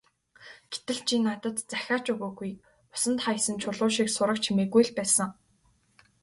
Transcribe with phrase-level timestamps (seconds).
[0.71, 2.51] Гэтэл чи надад захиа ч өгөөгүй,
[2.93, 5.29] усанд хаясан чулуу шиг сураг чимээгүй л байсан.